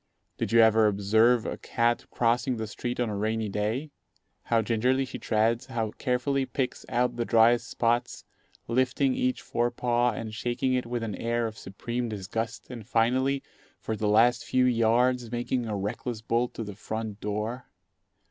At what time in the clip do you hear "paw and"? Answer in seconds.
9.69-10.33